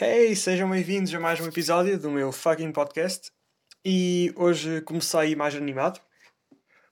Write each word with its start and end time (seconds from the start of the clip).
Hey, 0.00 0.36
sejam 0.36 0.70
bem-vindos 0.70 1.12
a 1.12 1.18
mais 1.18 1.40
um 1.40 1.48
episódio 1.48 1.98
do 1.98 2.08
meu 2.08 2.30
fucking 2.30 2.70
podcast. 2.70 3.32
E 3.84 4.32
hoje 4.36 4.80
comecei 4.82 5.34
mais 5.34 5.56
animado 5.56 6.00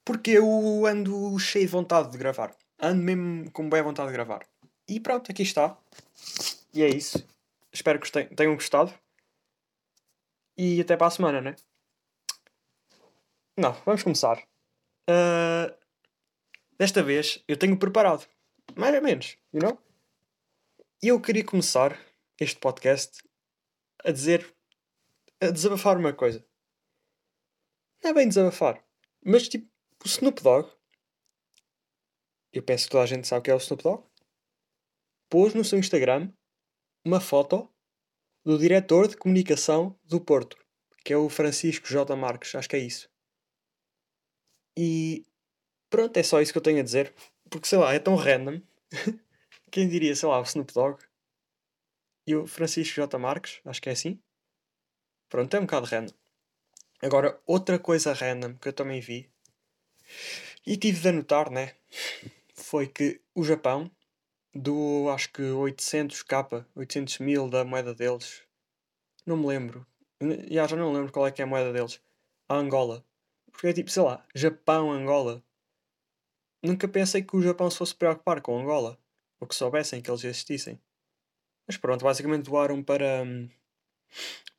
porque 0.05 0.33
eu 0.33 0.85
ando 0.85 1.39
cheio 1.39 1.67
de 1.67 1.71
vontade 1.71 2.11
de 2.11 2.19
gravar. 2.19 2.53
Ando 2.83 3.05
mesmo 3.05 3.49
com 3.53 3.69
boa 3.69 3.81
vontade 3.81 4.09
de 4.09 4.13
gravar. 4.13 4.45
E 4.89 4.99
pronto, 4.99 5.31
aqui 5.31 5.45
está. 5.45 5.79
E 6.75 6.83
é 6.83 6.89
isso. 6.89 7.25
Espero 7.73 8.01
que 8.01 8.11
tenham 8.11 8.57
gostado. 8.57 8.93
E 10.59 10.81
até 10.81 10.97
para 10.97 11.07
a 11.07 11.11
semana, 11.11 11.41
né? 11.41 11.55
Não, 13.57 13.73
vamos 13.85 14.03
começar. 14.03 14.43
Uh, 15.09 15.73
desta 16.77 17.05
vez 17.05 17.41
eu 17.47 17.57
tenho 17.57 17.79
preparado. 17.79 18.27
Mais 18.75 18.97
ou 18.97 19.01
menos, 19.01 19.39
you 19.53 19.63
know? 19.63 19.79
E 21.01 21.07
eu 21.07 21.21
queria 21.21 21.45
começar 21.45 21.97
este 22.39 22.59
podcast 22.59 23.23
a 24.05 24.11
dizer. 24.11 24.55
a 25.41 25.51
desabafar 25.51 25.99
uma 25.99 26.13
coisa. 26.13 26.47
Não 28.03 28.11
é 28.11 28.15
bem 28.15 28.29
desabafar, 28.29 28.85
mas 29.25 29.49
tipo, 29.49 29.67
o 30.05 30.07
Snoop 30.07 30.43
Dogg. 30.43 30.71
Eu 32.53 32.63
penso 32.63 32.85
que 32.85 32.91
toda 32.91 33.05
a 33.05 33.07
gente 33.07 33.27
sabe 33.27 33.41
o 33.41 33.43
que 33.43 33.51
é 33.51 33.55
o 33.55 33.59
Snoop 33.59 33.83
Dogg. 33.83 34.05
Pôs 35.29 35.55
no 35.55 35.65
seu 35.65 35.79
Instagram 35.79 36.33
uma 37.05 37.21
foto 37.21 37.73
do 38.45 38.59
diretor 38.59 39.09
de 39.09 39.17
comunicação 39.17 39.99
do 40.05 40.21
Porto, 40.21 40.57
que 41.05 41.13
é 41.13 41.17
o 41.17 41.29
Francisco 41.29 41.89
J. 41.89 42.15
Marques, 42.15 42.55
acho 42.55 42.69
que 42.69 42.77
é 42.77 42.81
isso. 42.81 43.11
E 44.79 45.27
pronto, 45.91 46.17
é 46.17 46.23
só 46.23 46.41
isso 46.41 46.53
que 46.53 46.59
eu 46.59 46.63
tenho 46.63 46.81
a 46.81 46.83
dizer. 46.83 47.15
Porque 47.51 47.67
sei 47.67 47.79
lá, 47.79 47.93
é 47.93 47.99
tão 47.99 48.15
random. 48.15 48.61
Quem 49.73 49.89
diria, 49.89 50.15
sei 50.15 50.29
lá, 50.29 50.39
o 50.39 50.45
Snoop 50.45 50.73
Dogg 50.73 51.06
e 52.27 52.35
o 52.35 52.47
Francisco 52.47 52.97
J. 52.97 53.19
Marques, 53.19 53.61
acho 53.65 53.81
que 53.81 53.89
é 53.89 53.93
assim. 53.93 54.21
Pronto, 55.29 55.55
é 55.55 55.59
um 55.59 55.63
bocado 55.63 55.87
random. 55.87 56.15
Agora, 57.03 57.41
outra 57.47 57.79
coisa 57.79 58.13
random 58.13 58.55
que 58.55 58.69
eu 58.69 58.73
também 58.73 59.01
vi 59.01 59.31
e 60.67 60.77
tive 60.77 61.01
de 61.01 61.09
anotar, 61.09 61.51
né? 61.51 61.75
Foi 62.55 62.87
que 62.87 63.21
o 63.35 63.45
Japão, 63.45 63.91
do 64.55 65.09
acho 65.11 65.33
que 65.33 65.43
800k, 65.43 66.67
800 66.75 67.19
mil 67.19 67.49
da 67.49 67.65
moeda 67.65 67.95
deles, 67.95 68.43
não 69.25 69.37
me 69.37 69.47
lembro, 69.47 69.87
já, 70.51 70.67
já 70.67 70.77
não 70.77 70.93
lembro 70.93 71.13
qual 71.13 71.27
é 71.27 71.31
que 71.31 71.43
é 71.43 71.45
a 71.45 71.49
moeda 71.49 71.73
deles, 71.73 72.01
a 72.49 72.57
Angola. 72.57 73.05
Porque 73.53 73.69
é 73.69 73.73
tipo, 73.73 73.91
sei 73.91 74.03
lá, 74.03 74.25
Japão, 74.35 74.91
Angola. 74.91 75.43
Nunca 76.63 76.89
pensei 76.89 77.23
que 77.23 77.37
o 77.37 77.43
Japão 77.43 77.71
se 77.71 77.79
fosse 77.79 77.95
preocupar 77.95 78.41
com 78.41 78.59
Angola, 78.59 78.99
ou 79.39 79.47
que 79.47 79.55
soubessem 79.55 80.01
que 80.01 80.11
eles 80.11 80.25
existissem. 80.25 80.81
Mas 81.67 81.77
pronto, 81.77 82.05
basicamente 82.05 82.45
doaram 82.45 82.83
para, 82.83 83.25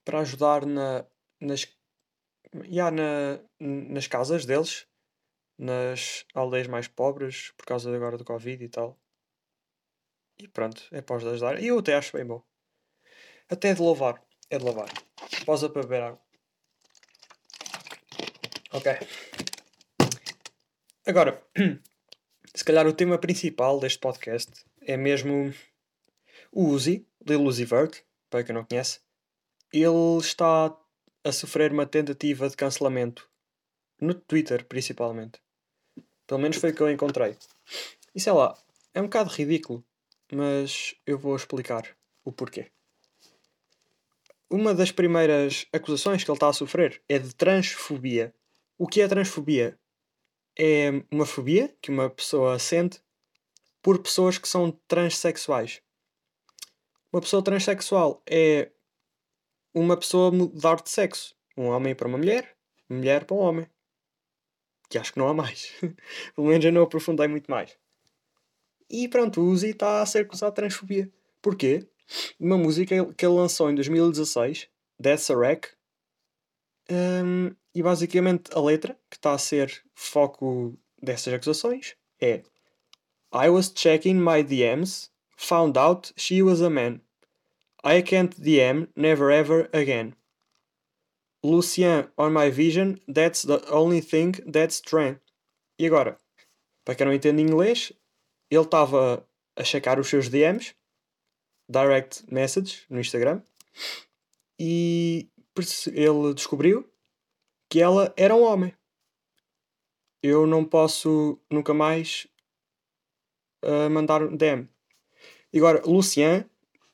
para 0.04 0.20
ajudar 0.20 0.66
na, 0.66 1.06
nas, 1.40 1.68
yeah, 2.66 2.92
na, 2.92 3.40
nas 3.60 4.08
casas 4.08 4.46
deles, 4.46 4.86
nas 5.58 6.26
aldeias 6.34 6.68
mais 6.68 6.88
pobres, 6.88 7.52
por 7.58 7.66
causa 7.66 7.96
agora 7.96 8.18
do 8.18 8.26
Covid 8.26 8.64
e 8.64 8.70
tal. 8.70 9.00
E 10.38 10.48
pronto, 10.48 10.84
é 10.92 11.02
para 11.02 11.18
os 11.18 11.26
ajudar. 11.26 11.62
E 11.62 11.68
eu 11.68 11.80
até 11.80 11.96
acho 11.96 12.16
bem 12.16 12.26
bom. 12.26 12.44
Até 13.50 13.74
de 13.74 13.82
louvar. 13.82 14.22
É 14.50 14.58
de 14.58 14.64
louvar. 14.64 14.90
Pausa 15.46 15.70
para 15.70 15.82
beber 15.82 16.04
água. 16.04 16.22
Ok. 18.72 18.92
Agora, 21.06 21.42
se 22.54 22.64
calhar 22.64 22.86
o 22.86 22.94
tema 22.94 23.18
principal 23.18 23.80
deste 23.80 24.00
podcast 24.00 24.52
é 24.82 24.98
mesmo 24.98 25.54
o 26.52 26.67
Uzi, 26.67 27.06
Lil 27.26 27.44
Uzi 27.44 27.66
Vert, 27.66 28.02
para 28.30 28.44
quem 28.44 28.53
não 28.56 28.66
conhece, 28.66 29.00
ele 29.72 30.17
está 30.20 30.76
a 31.23 31.31
sofrer 31.31 31.72
uma 31.72 31.86
tentativa 31.86 32.50
de 32.50 32.56
cancelamento. 32.56 33.30
No 34.00 34.14
Twitter, 34.14 34.66
principalmente. 34.66 35.39
Pelo 36.26 36.39
menos 36.39 36.58
foi 36.58 36.72
o 36.72 36.76
que 36.76 36.82
eu 36.82 36.92
encontrei. 36.92 37.36
E 38.14 38.20
sei 38.20 38.33
lá, 38.33 38.58
é 38.94 39.02
um 39.02 39.05
bocado 39.05 39.30
ridículo, 39.30 39.83
mas 40.32 40.95
eu 41.05 41.17
vou 41.17 41.36
explicar 41.36 41.95
o 42.23 42.32
porquê. 42.32 42.72
Uma 44.49 44.73
das 44.73 44.92
primeiras 44.92 45.66
acusações 45.73 46.23
que 46.23 46.32
ele 46.32 46.38
está 46.38 46.49
a 46.49 46.54
sofrer 46.54 47.02
é 47.10 47.20
de 47.20 47.36
transfobia. 47.36 48.33
O 48.77 48.88
que 48.88 49.02
é 49.02 49.08
transfobia? 49.08 49.77
É 50.58 50.89
uma 51.11 51.26
fobia 51.26 51.76
que 51.82 51.92
uma 51.92 52.10
pessoa 52.10 52.58
sente 52.58 53.02
por 53.82 53.99
pessoas 53.99 54.38
que 54.38 54.48
são 54.48 54.72
transexuais. 54.88 55.82
Uma 57.12 57.22
pessoa 57.22 57.44
transexual 57.44 58.22
é 58.26 58.72
uma 59.73 59.98
pessoa 59.98 60.32
mudar 60.32 60.82
de 60.82 60.90
sexo. 60.90 61.36
Um 61.56 61.68
homem 61.68 61.95
para 61.95 62.08
uma 62.08 62.18
mulher, 62.18 62.56
uma 62.90 63.00
mulher 63.00 63.26
para 63.26 63.36
um 63.36 63.40
homem. 63.40 63.68
Que 64.90 64.98
acho 64.98 65.14
que 65.14 65.20
não 65.20 65.28
há 65.28 65.34
mais. 65.34 65.73
Pelo 66.36 66.48
menos 66.48 66.66
eu 66.66 66.72
não 66.72 66.84
aprofundei 66.84 67.28
muito 67.28 67.50
mais. 67.50 67.78
E 68.90 69.08
pronto, 69.08 69.42
o 69.42 69.46
Uzi 69.46 69.70
está 69.70 70.02
a 70.02 70.06
ser 70.06 70.20
acusado 70.20 70.52
de 70.52 70.56
transfobia. 70.56 71.12
Porquê? 71.42 71.88
Uma 72.40 72.58
música 72.58 72.96
que 73.14 73.26
ele 73.26 73.36
lançou 73.36 73.70
em 73.70 73.76
2016, 73.76 74.70
That's 75.02 75.30
a 75.30 75.36
Wreck. 75.36 75.70
Um, 76.90 77.54
e 77.76 77.84
basicamente 77.84 78.50
a 78.54 78.62
letra, 78.62 78.98
que 79.10 79.17
está 79.17 79.34
a 79.34 79.38
ser 79.38 79.84
foco 79.94 80.78
dessas 81.02 81.34
acusações, 81.34 81.96
é 82.20 82.44
I 83.34 83.50
was 83.50 83.72
checking 83.76 84.16
my 84.16 84.42
DMs 84.42 85.12
Found 85.37 85.77
out 85.77 86.11
she 86.17 86.42
was 86.42 86.61
a 86.61 86.70
man. 86.70 87.02
I 87.83 88.02
can't 88.02 88.36
DM 88.42 88.87
never 88.95 89.31
ever 89.31 89.70
again. 89.71 90.15
Lucien 91.43 92.09
on 92.17 92.33
my 92.33 92.49
vision, 92.49 92.99
that's 93.08 93.43
the 93.43 93.64
only 93.70 94.02
thing 94.02 94.33
that's 94.45 94.81
true. 94.81 95.20
E 95.80 95.86
agora? 95.86 96.17
Para 96.83 96.95
quem 96.95 97.05
não 97.05 97.14
entende 97.14 97.42
inglês, 97.42 97.93
ele 98.49 98.64
estava 98.64 99.25
a 99.55 99.64
checar 99.64 99.99
os 99.99 100.08
seus 100.08 100.30
DMs, 100.30 100.73
direct 101.69 102.23
message 102.33 102.86
no 102.89 102.99
Instagram, 102.99 103.42
e 104.59 105.30
ele 105.87 106.33
descobriu 106.33 106.89
que 107.69 107.81
ela 107.81 108.14
era 108.17 108.36
um 108.36 108.43
homem. 108.43 108.73
Eu 110.23 110.48
não 110.48 110.65
posso 110.65 111.39
nunca 111.49 111.73
mais 111.73 112.27
uh, 113.64 113.89
mandar 113.89 114.23
um 114.23 114.36
DM. 114.36 114.67
Agora, 115.56 115.82
Lucian, 115.86 116.46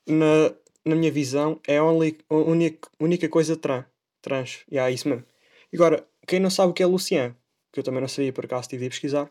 na, 0.06 0.54
na 0.84 0.94
minha 0.94 1.10
visão, 1.10 1.60
é 1.66 1.78
a 1.78 1.84
única, 1.84 2.88
única 3.00 3.28
coisa 3.28 3.56
trans. 3.56 4.64
E 4.70 4.74
yeah, 4.74 4.90
é 4.90 4.94
isso 4.94 5.08
mesmo. 5.08 5.24
Agora, 5.72 6.06
quem 6.26 6.40
não 6.40 6.50
sabe 6.50 6.70
o 6.70 6.74
que 6.74 6.82
é 6.82 6.86
Lucian, 6.86 7.36
que 7.72 7.80
eu 7.80 7.84
também 7.84 8.00
não 8.00 8.08
sabia 8.08 8.32
por 8.32 8.44
acaso 8.44 8.68
tive 8.68 8.84
de 8.84 8.90
pesquisar, 8.90 9.30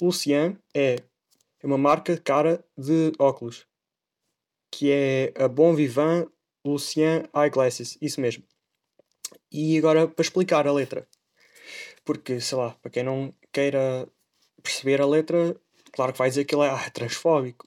Lucian 0.00 0.56
é, 0.74 0.96
é 1.60 1.66
uma 1.66 1.78
marca 1.78 2.16
cara 2.16 2.64
de 2.76 3.12
óculos. 3.18 3.66
Que 4.70 4.90
é 4.90 5.34
a 5.36 5.48
Bon 5.48 5.74
Vivant 5.74 6.28
Lucian 6.64 7.24
Eyeglasses. 7.34 7.98
Isso 8.00 8.20
mesmo. 8.20 8.44
E 9.50 9.76
agora, 9.78 10.06
para 10.08 10.22
explicar 10.22 10.66
a 10.66 10.72
letra. 10.72 11.06
Porque, 12.04 12.40
sei 12.40 12.56
lá, 12.56 12.70
para 12.80 12.90
quem 12.90 13.02
não 13.02 13.34
queira 13.52 14.08
perceber 14.62 15.00
a 15.00 15.06
letra, 15.06 15.54
claro 15.92 16.12
que 16.12 16.18
vai 16.18 16.28
dizer 16.28 16.44
que 16.44 16.54
ele 16.54 16.64
é 16.64 16.70
ah, 16.70 16.90
transfóbico. 16.90 17.66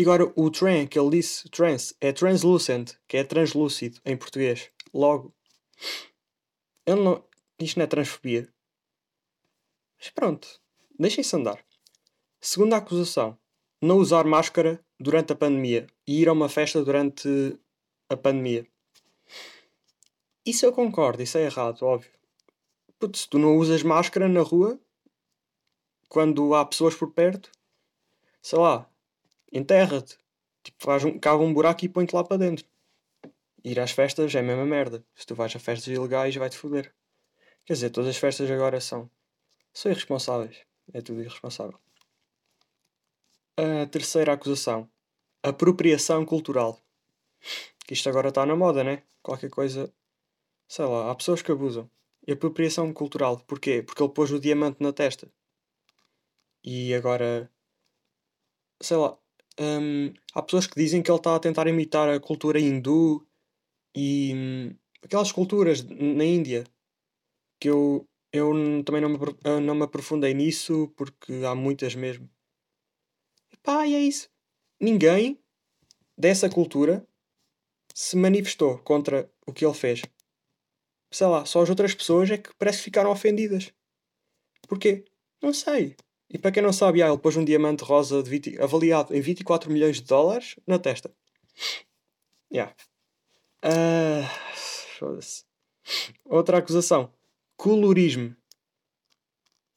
E 0.00 0.02
agora 0.02 0.32
o 0.34 0.50
tran, 0.50 0.86
que 0.86 0.98
ele 0.98 1.10
disse, 1.10 1.46
trans, 1.50 1.92
é 2.00 2.10
translucent, 2.10 2.94
que 3.06 3.18
é 3.18 3.22
translúcido 3.22 4.00
em 4.02 4.16
português. 4.16 4.70
Logo, 4.94 5.30
ele 6.86 7.02
não, 7.02 7.22
isto 7.58 7.76
não 7.76 7.84
é 7.84 7.86
transfobia. 7.86 8.48
Mas 9.98 10.08
pronto, 10.08 10.48
deixem-se 10.98 11.36
andar. 11.36 11.62
Segunda 12.40 12.78
acusação, 12.78 13.38
não 13.78 13.98
usar 13.98 14.24
máscara 14.24 14.82
durante 14.98 15.34
a 15.34 15.36
pandemia 15.36 15.86
e 16.06 16.22
ir 16.22 16.30
a 16.30 16.32
uma 16.32 16.48
festa 16.48 16.82
durante 16.82 17.60
a 18.08 18.16
pandemia. 18.16 18.66
Isso 20.46 20.64
eu 20.64 20.72
concordo, 20.72 21.22
isso 21.22 21.36
é 21.36 21.42
errado, 21.42 21.82
óbvio. 21.82 22.10
Putz, 22.98 23.20
se 23.20 23.28
tu 23.28 23.38
não 23.38 23.58
usas 23.58 23.82
máscara 23.82 24.30
na 24.30 24.40
rua, 24.40 24.80
quando 26.08 26.54
há 26.54 26.64
pessoas 26.64 26.94
por 26.94 27.12
perto, 27.12 27.52
sei 28.40 28.58
lá, 28.58 28.89
enterra-te. 29.52 30.18
Tipo, 30.62 30.84
faz 30.84 31.04
um, 31.04 31.18
cava 31.18 31.42
um 31.42 31.52
buraco 31.52 31.84
e 31.84 31.88
põe-te 31.88 32.14
lá 32.14 32.22
para 32.22 32.36
dentro. 32.36 32.66
Ir 33.64 33.78
às 33.80 33.90
festas 33.90 34.34
é 34.34 34.38
a 34.38 34.42
mesma 34.42 34.64
merda. 34.64 35.04
Se 35.14 35.26
tu 35.26 35.34
vais 35.34 35.54
a 35.54 35.58
festas 35.58 35.88
ilegais, 35.92 36.34
vai-te 36.36 36.56
foder. 36.56 36.94
Quer 37.64 37.74
dizer, 37.74 37.90
todas 37.90 38.10
as 38.10 38.16
festas 38.16 38.50
agora 38.50 38.80
são. 38.80 39.10
São 39.72 39.90
irresponsáveis. 39.90 40.58
É 40.92 41.00
tudo 41.00 41.20
irresponsável. 41.20 41.78
A 43.56 43.86
terceira 43.86 44.32
acusação. 44.32 44.90
Apropriação 45.42 46.24
cultural. 46.24 46.80
Que 47.86 47.94
isto 47.94 48.08
agora 48.08 48.28
está 48.28 48.44
na 48.46 48.56
moda, 48.56 48.82
né? 48.82 49.02
Qualquer 49.22 49.50
coisa. 49.50 49.92
Sei 50.68 50.84
lá, 50.84 51.10
há 51.10 51.14
pessoas 51.14 51.42
que 51.42 51.52
abusam. 51.52 51.90
E 52.26 52.32
apropriação 52.32 52.92
cultural. 52.92 53.40
Porquê? 53.40 53.82
Porque 53.82 54.02
ele 54.02 54.12
pôs 54.12 54.30
o 54.30 54.40
diamante 54.40 54.82
na 54.82 54.92
testa. 54.92 55.30
E 56.64 56.94
agora. 56.94 57.50
Sei 58.80 58.96
lá 58.96 59.19
hum, 59.60 60.12
há 60.34 60.42
pessoas 60.42 60.66
que 60.66 60.74
dizem 60.80 61.02
que 61.02 61.10
ele 61.10 61.18
está 61.18 61.36
a 61.36 61.40
tentar 61.40 61.66
imitar 61.68 62.08
a 62.08 62.18
cultura 62.18 62.58
hindu 62.58 63.26
e 63.94 64.32
hum, 64.34 64.76
aquelas 65.02 65.32
culturas 65.32 65.84
na 65.84 66.24
Índia 66.24 66.64
que 67.60 67.68
eu, 67.68 68.08
eu 68.32 68.52
também 68.84 69.02
não 69.02 69.10
me, 69.10 69.18
não 69.62 69.74
me 69.74 69.82
aprofundei 69.82 70.34
nisso 70.34 70.92
porque 70.96 71.32
há 71.44 71.54
muitas 71.54 71.94
mesmo. 71.94 72.28
E 73.52 73.56
pá, 73.58 73.86
e 73.86 73.94
é 73.94 74.00
isso. 74.00 74.30
Ninguém 74.80 75.38
dessa 76.16 76.48
cultura 76.48 77.06
se 77.94 78.16
manifestou 78.16 78.78
contra 78.78 79.30
o 79.46 79.52
que 79.52 79.64
ele 79.64 79.74
fez. 79.74 80.02
Sei 81.12 81.26
lá, 81.26 81.44
só 81.44 81.62
as 81.62 81.68
outras 81.68 81.94
pessoas 81.94 82.30
é 82.30 82.38
que 82.38 82.54
parece 82.56 82.78
que 82.78 82.84
ficaram 82.84 83.10
ofendidas. 83.10 83.72
Porquê? 84.68 85.04
Não 85.42 85.52
sei. 85.52 85.96
E 86.30 86.38
para 86.38 86.52
quem 86.52 86.62
não 86.62 86.72
sabe, 86.72 87.02
ele 87.02 87.18
pôs 87.18 87.36
um 87.36 87.44
diamante 87.44 87.82
rosa 87.82 88.22
20, 88.22 88.60
avaliado 88.60 89.14
em 89.14 89.20
24 89.20 89.70
milhões 89.70 89.96
de 89.96 90.04
dólares 90.04 90.54
na 90.64 90.78
testa. 90.78 91.10
Yeah. 92.52 92.72
Uh, 93.64 94.24
Foda-se. 94.98 95.44
Outra 96.24 96.58
acusação. 96.58 97.12
Colorismo. 97.56 98.36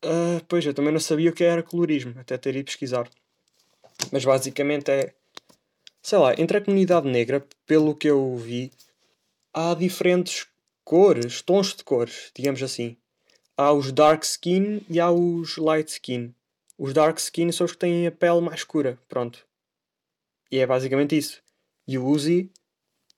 Uh, 0.06 0.44
pois, 0.48 0.66
eu 0.66 0.74
também 0.74 0.92
não 0.92 1.00
sabia 1.00 1.32
o 1.32 1.34
que 1.34 1.44
era 1.44 1.64
colorismo, 1.64 2.14
até 2.20 2.38
ter 2.38 2.56
ido 2.56 2.66
pesquisar. 2.66 3.10
Mas 4.12 4.24
basicamente 4.24 4.92
é. 4.92 5.14
Sei 6.02 6.18
lá, 6.18 6.34
entre 6.38 6.58
a 6.58 6.62
comunidade 6.62 7.08
negra, 7.08 7.48
pelo 7.66 7.96
que 7.96 8.10
eu 8.10 8.36
vi, 8.36 8.72
há 9.54 9.74
diferentes 9.74 10.46
cores, 10.84 11.42
tons 11.42 11.74
de 11.74 11.84
cores, 11.84 12.32
digamos 12.36 12.62
assim. 12.62 12.98
Há 13.56 13.72
os 13.72 13.92
dark 13.92 14.24
skin 14.24 14.82
e 14.90 15.00
há 15.00 15.10
os 15.10 15.58
light 15.58 15.88
skin. 15.88 16.36
Os 16.78 16.94
dark 16.94 17.18
skin 17.18 17.52
são 17.52 17.66
os 17.66 17.74
que 17.74 17.78
têm 17.78 18.08
a 18.08 18.12
pele 18.12 18.42
mais 18.42 18.62
escura, 18.62 19.00
pronto. 19.08 19.48
E 20.52 20.60
é 20.60 20.66
basicamente 20.66 21.18
isso. 21.18 21.42
E 21.88 21.98
o 21.98 22.06
Uzi 22.06 22.52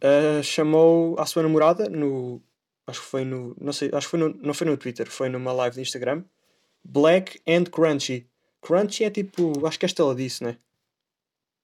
uh, 0.04 0.44
chamou 0.44 1.20
a 1.20 1.26
sua 1.26 1.44
namorada 1.44 1.90
no. 1.90 2.42
Acho 2.88 3.02
que 3.02 3.08
foi 3.08 3.26
no. 3.26 3.56
Não 3.60 3.74
sei, 3.74 3.90
acho 3.94 4.08
que 4.08 4.12
foi 4.12 4.20
no, 4.20 4.30
não 4.30 4.54
foi 4.54 4.68
no 4.68 4.78
Twitter, 4.78 5.10
foi 5.10 5.30
numa 5.30 5.52
live 5.52 5.76
do 5.76 5.82
Instagram. 5.82 6.24
Black 6.84 7.42
and 7.48 7.66
Crunchy. 7.66 8.30
Crunchy 8.62 9.06
é 9.06 9.10
tipo. 9.10 9.66
Acho 9.66 9.80
que 9.80 9.86
é 9.86 9.88
estaladiço, 9.88 10.44
né? 10.44 10.58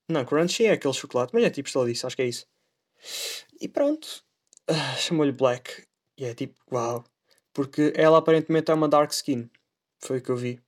Não, 0.09 0.25
Crunchy 0.25 0.65
é 0.65 0.71
aquele 0.71 0.93
chocolate, 0.93 1.33
mas 1.33 1.43
é 1.43 1.49
tipo 1.49 1.67
estaladiço, 1.67 2.05
acho 2.07 2.15
que 2.15 2.21
é 2.21 2.27
isso. 2.27 2.45
E 3.59 3.67
pronto. 3.67 4.23
Uh, 4.69 4.97
Chamou-lhe 4.97 5.31
Black. 5.31 5.85
E 6.17 6.25
é 6.25 6.33
tipo, 6.33 6.55
uau. 6.71 7.03
Porque 7.53 7.93
ela 7.95 8.17
aparentemente 8.17 8.71
é 8.71 8.73
uma 8.73 8.87
dark 8.87 9.11
skin. 9.11 9.49
Foi 9.99 10.17
o 10.19 10.21
que 10.21 10.29
eu 10.29 10.35
vi. 10.35 10.61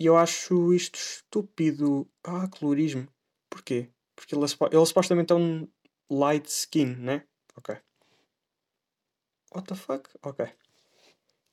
E 0.00 0.06
eu 0.06 0.16
acho 0.16 0.72
isto 0.72 0.94
estúpido. 0.94 2.08
Ah, 2.24 2.48
colorismo. 2.48 3.06
Porquê? 3.50 3.90
Porque 4.16 4.34
ele, 4.34 4.46
ele 4.72 4.86
supostamente 4.86 5.30
é 5.30 5.36
um 5.36 5.68
light 6.10 6.46
skin, 6.48 6.96
né? 6.96 7.26
Ok. 7.54 7.76
What 9.54 9.68
the 9.68 9.74
fuck? 9.74 10.08
Ok. 10.22 10.46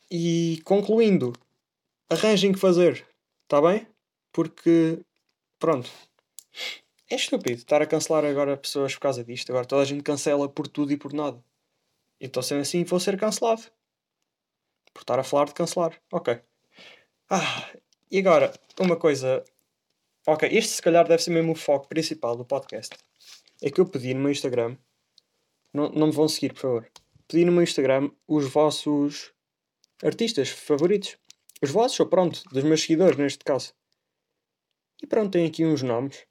E 0.09 0.61
concluindo, 0.63 1.33
arranjem 2.09 2.53
que 2.53 2.59
fazer, 2.59 3.05
tá 3.49 3.61
bem? 3.61 3.85
Porque, 4.31 5.03
pronto. 5.59 5.91
É 7.09 7.15
estúpido 7.15 7.57
estar 7.57 7.81
a 7.81 7.85
cancelar 7.85 8.23
agora 8.23 8.55
pessoas 8.55 8.93
por 8.93 9.01
causa 9.01 9.25
disto. 9.25 9.49
Agora 9.49 9.65
toda 9.65 9.81
a 9.81 9.85
gente 9.85 10.03
cancela 10.03 10.47
por 10.47 10.69
tudo 10.69 10.93
e 10.93 10.97
por 10.97 11.11
nada. 11.11 11.43
Então, 12.21 12.41
sendo 12.41 12.61
assim, 12.61 12.85
vou 12.85 12.99
ser 12.99 13.19
cancelado. 13.19 13.63
Por 14.93 15.01
estar 15.01 15.19
a 15.19 15.23
falar 15.23 15.47
de 15.47 15.53
cancelar. 15.53 16.01
Ok. 16.11 16.41
Ah, 17.29 17.69
e 18.11 18.19
agora, 18.19 18.53
uma 18.79 18.95
coisa. 18.95 19.43
Ok, 20.25 20.49
este 20.51 20.73
se 20.73 20.81
calhar 20.81 21.07
deve 21.07 21.23
ser 21.23 21.31
mesmo 21.31 21.53
o 21.53 21.55
foco 21.55 21.87
principal 21.87 22.35
do 22.35 22.45
podcast 22.45 22.95
é 23.61 23.69
que 23.69 23.79
eu 23.79 23.85
pedi 23.85 24.13
no 24.13 24.21
meu 24.21 24.31
Instagram. 24.31 24.77
Não, 25.73 25.89
não 25.89 26.07
me 26.07 26.13
vão 26.13 26.27
seguir, 26.27 26.53
por 26.53 26.61
favor. 26.61 26.91
Pedi 27.27 27.45
no 27.45 27.51
meu 27.51 27.63
Instagram 27.63 28.09
os 28.27 28.49
vossos 28.49 29.33
artistas 30.03 30.49
favoritos. 30.49 31.17
Os 31.61 31.71
vossos, 31.71 31.99
ou 31.99 32.07
pronto, 32.07 32.43
dos 32.51 32.63
meus 32.63 32.81
seguidores, 32.81 33.17
neste 33.17 33.43
caso. 33.43 33.73
E 35.01 35.07
pronto, 35.07 35.31
tem 35.31 35.45
aqui 35.45 35.65
uns 35.65 35.81
nomes. 35.81 36.25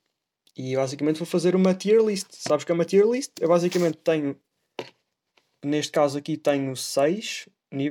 E 0.56 0.74
basicamente 0.74 1.18
vou 1.18 1.26
fazer 1.26 1.54
uma 1.54 1.74
tier 1.74 2.00
list. 2.00 2.28
Sabes 2.30 2.64
que 2.64 2.72
é 2.72 2.74
uma 2.74 2.84
tier 2.84 3.06
list? 3.06 3.32
Eu 3.40 3.48
basicamente 3.48 3.98
tenho. 3.98 4.40
Neste 5.64 5.92
caso 5.92 6.16
aqui 6.16 6.36
tenho 6.36 6.74
6. 6.74 7.48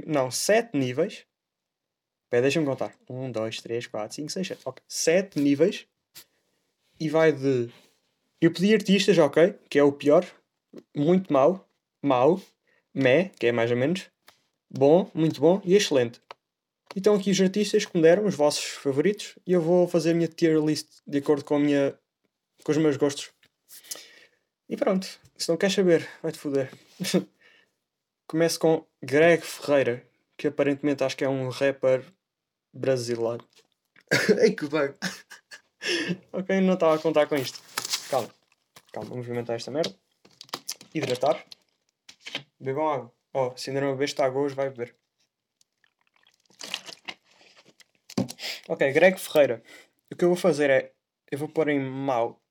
Não, 0.08 0.32
7 0.32 0.78
níveis. 0.78 1.26
Pera, 2.36 2.42
deixa-me 2.42 2.66
contar. 2.66 2.94
1, 3.10 3.32
2, 3.32 3.62
3, 3.62 3.88
4, 3.88 4.14
5, 4.14 4.30
6, 4.30 4.48
7. 4.48 4.62
Ok. 4.66 4.84
7 4.90 5.40
níveis. 5.40 5.88
E 7.00 7.08
vai 7.08 7.32
de 7.32 7.72
eu 8.42 8.52
pedi 8.52 8.74
artistas, 8.74 9.18
ok, 9.18 9.56
que 9.70 9.80
é 9.80 9.84
o 9.84 9.94
pior, 9.94 10.26
muito 10.94 11.32
mau, 11.32 11.66
mau, 12.02 12.42
meh, 12.94 13.30
que 13.40 13.48
é 13.48 13.54
mais 13.54 13.72
ou 13.72 13.78
menos, 13.78 14.08
bom, 14.70 15.10
muito 15.14 15.40
bom 15.40 15.62
e 15.64 15.76
excelente. 15.76 16.20
Então 16.94 17.16
aqui 17.16 17.32
os 17.32 17.40
artistas 17.40 17.86
que 17.86 17.96
me 17.96 18.04
deram, 18.04 18.26
os 18.26 18.36
vossos 18.36 18.66
favoritos, 18.66 19.40
e 19.48 19.54
eu 19.54 19.62
vou 19.62 19.88
fazer 19.88 20.12
a 20.12 20.14
minha 20.14 20.28
tier 20.28 20.60
list 20.60 20.90
de 21.08 21.20
acordo 21.20 21.46
com, 21.46 21.56
a 21.56 21.60
minha, 21.60 21.98
com 22.66 22.72
os 22.74 22.78
meus 22.78 22.98
gostos. 22.98 23.32
E 24.68 24.76
pronto, 24.76 25.08
se 25.38 25.48
não 25.48 25.56
queres 25.56 25.74
saber, 25.74 26.06
vai-te 26.22 26.38
foder. 26.38 26.70
Começo 28.28 28.60
com 28.60 28.86
Greg 29.02 29.42
Ferreira, 29.42 30.06
que 30.38 30.48
aparentemente 30.48 31.02
acho 31.02 31.16
que 31.16 31.24
é 31.24 31.30
um 31.30 31.48
rapper 31.48 32.04
brasileiro. 32.76 33.48
Ei 34.42 34.54
que 34.54 34.68
bem! 34.68 34.94
ok, 36.34 36.62
não 36.62 36.74
estava 36.74 36.96
a 36.96 37.00
contar 37.00 37.28
com 37.28 37.36
isto. 37.36 37.60
Calma. 38.10 38.30
Calma, 38.92 39.10
vamos 39.10 39.26
movimentar 39.26 39.56
esta 39.56 39.72
merda. 39.72 39.96
Hidratar. 40.94 41.46
Bebam 42.60 42.88
água. 42.88 43.14
Oh, 43.34 43.56
se 43.58 43.70
ainda 43.70 43.82
não 43.82 43.94
bebeste 43.94 44.22
água 44.22 44.42
hoje, 44.42 44.56
vai 44.56 44.70
beber. 44.70 44.96
Ok, 48.68 48.92
Greg 48.94 49.20
Ferreira. 49.20 49.62
O 50.12 50.16
que 50.16 50.24
eu 50.24 50.30
vou 50.30 50.38
fazer 50.38 50.70
é. 50.70 50.94
Eu 51.32 51.38
vou 51.38 51.50
pôr 51.50 51.70
em 51.70 51.80
mau. 51.80 52.42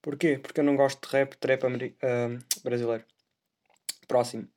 Porquê? 0.00 0.38
Porque 0.38 0.60
eu 0.60 0.64
não 0.64 0.76
gosto 0.76 1.06
de 1.06 1.12
rap, 1.12 1.36
trap 1.36 1.64
uh, 1.64 2.62
brasileiro. 2.62 3.04
Próximo. 4.06 4.48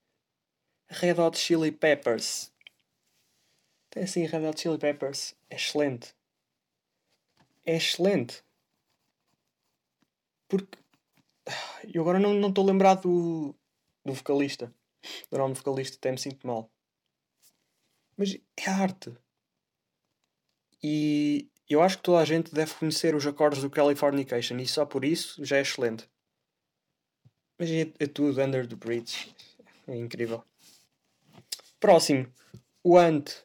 Red 0.89 1.19
Hot 1.19 1.37
Chili 1.37 1.71
Peppers. 1.71 2.52
Tem 3.93 4.03
assim, 4.03 4.25
Red 4.25 4.47
Hot 4.47 4.59
Chili 4.59 4.79
Peppers. 4.79 5.35
É 5.51 5.55
excelente. 5.55 6.15
É 7.63 7.75
excelente. 7.75 8.43
Porque. 10.47 10.79
Eu 11.93 12.01
agora 12.01 12.19
não 12.19 12.49
estou 12.49 12.65
lembrado 12.65 13.03
do, 13.03 13.55
do 14.03 14.13
vocalista. 14.13 14.73
Do 15.29 15.37
nome 15.37 15.53
do 15.53 15.57
vocalista, 15.57 15.97
até 15.97 16.11
me 16.11 16.17
sinto 16.17 16.47
mal. 16.47 16.71
Mas 18.17 18.35
é 18.57 18.69
arte. 18.69 19.15
E 20.81 21.47
eu 21.69 21.83
acho 21.83 21.97
que 21.97 22.03
toda 22.03 22.19
a 22.19 22.25
gente 22.25 22.51
deve 22.51 22.73
conhecer 22.73 23.13
os 23.13 23.27
acordes 23.27 23.61
do 23.61 23.69
Californication 23.69 24.57
e 24.57 24.67
só 24.67 24.87
por 24.87 25.05
isso 25.05 25.45
já 25.45 25.57
é 25.57 25.61
excelente. 25.61 26.09
Mas 27.59 27.69
é, 27.69 27.93
é 27.99 28.07
tudo 28.07 28.41
under 28.41 28.67
the 28.67 28.75
bridge. 28.75 29.35
É 29.87 29.95
incrível. 29.95 30.43
Próximo. 31.79 32.33
O 32.83 32.97
Ant. 32.97 33.43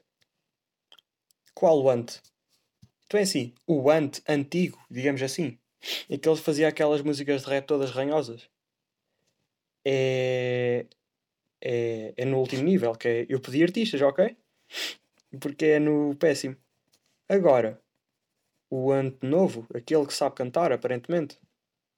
Qual 1.58 1.82
o 1.82 1.90
Ant? 1.90 2.20
Então 3.06 3.18
é 3.18 3.22
assim. 3.22 3.52
O 3.66 3.90
Ant 3.90 4.20
antigo, 4.28 4.78
digamos 4.90 5.22
assim 5.22 5.58
e 6.08 6.18
que 6.18 6.28
ele 6.28 6.36
fazia 6.36 6.68
aquelas 6.68 7.02
músicas 7.02 7.42
de 7.42 7.48
rap 7.48 7.66
todas 7.66 7.90
ranhosas. 7.90 8.48
É, 9.84 10.86
é, 11.60 12.14
é 12.16 12.24
no 12.24 12.38
último 12.38 12.62
nível, 12.62 12.92
que 12.94 13.08
é, 13.08 13.26
eu 13.28 13.40
pedi 13.40 13.62
artistas, 13.62 14.00
ok? 14.02 14.36
Porque 15.40 15.66
é 15.66 15.78
no 15.78 16.14
péssimo. 16.16 16.56
Agora, 17.28 17.80
o 18.70 18.92
ante 18.92 19.26
novo, 19.26 19.66
aquele 19.74 20.06
que 20.06 20.14
sabe 20.14 20.34
cantar, 20.34 20.72
aparentemente, 20.72 21.38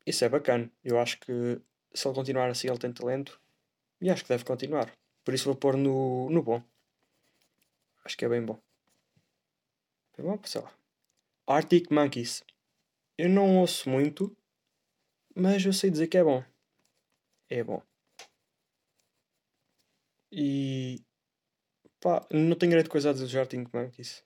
isso 0.07 0.25
é 0.25 0.29
bacana. 0.29 0.71
Eu 0.85 0.99
acho 0.99 1.19
que 1.21 1.61
se 1.93 2.07
ele 2.07 2.15
continuar 2.15 2.51
assim, 2.51 2.69
ele 2.69 2.79
tem 2.79 2.93
talento. 2.93 3.41
E 4.01 4.11
acho 4.11 4.23
que 4.23 4.29
deve 4.29 4.45
continuar. 4.45 4.93
Por 5.25 5.35
isso 5.35 5.45
vou 5.45 5.55
pôr 5.55 5.77
no, 5.77 6.31
no 6.31 6.43
bom. 6.43 6.63
Acho 8.05 8.17
que 8.17 8.25
é 8.25 8.29
bem 8.29 8.43
bom. 8.43 8.59
Bom, 10.23 10.39
sei 10.45 10.61
lá. 10.61 10.73
Arctic 11.47 11.91
Monkeys. 11.91 12.45
Eu 13.17 13.29
não 13.29 13.59
ouço 13.59 13.89
muito, 13.89 14.37
mas 15.35 15.65
eu 15.65 15.73
sei 15.73 15.91
dizer 15.91 16.09
que 16.09 16.19
é 16.19 16.25
bom. 16.25 16.45
É 17.49 17.65
bom. 17.65 17.83
E 20.33 21.03
pá, 22.01 22.27
não 22.31 22.57
tenho 22.57 22.73
grande 22.73 22.89
coisa 22.89 23.11
a 23.11 23.13
dizer 23.13 23.25
do 23.25 23.31
Jardim 23.31 23.67
Monkeys. 23.73 24.25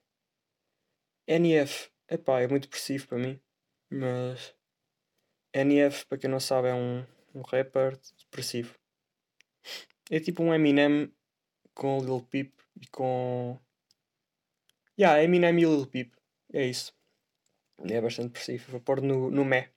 NF, 1.26 1.90
epá, 2.08 2.40
é 2.40 2.46
muito 2.46 2.64
depressivo 2.64 3.08
para 3.08 3.18
mim, 3.18 3.40
mas 3.90 4.54
NF, 5.54 6.06
para 6.06 6.18
quem 6.18 6.28
não 6.28 6.40
sabe, 6.40 6.68
é 6.68 6.74
um, 6.74 7.06
um 7.34 7.42
rapper 7.42 7.98
depressivo. 8.18 8.78
É 10.10 10.20
tipo 10.20 10.42
um 10.42 10.52
Eminem 10.52 11.10
com 11.74 11.98
Lil 12.00 12.20
Peep 12.22 12.52
e 12.80 12.86
com. 12.88 13.58
Yeah, 14.98 15.22
Eminem 15.22 15.58
e 15.58 15.60
Lil 15.60 15.86
Peep. 15.86 16.12
É 16.52 16.66
isso. 16.66 16.92
É 17.78 18.00
bastante 18.00 18.28
depressivo. 18.28 18.70
Vou 18.70 18.80
pôr 18.80 19.00
no, 19.00 19.30
no 19.30 19.44
Mé. 19.44 19.70